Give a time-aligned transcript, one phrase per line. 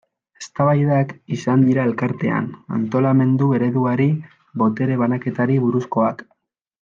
[0.41, 2.47] Eztabaidak izan dira Elkartean,
[2.79, 4.09] antolamendu ereduari,
[4.63, 6.25] botere banaketari buruzkoak.